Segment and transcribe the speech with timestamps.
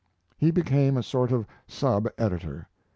[0.35, 2.65] He became a sort of subeditor.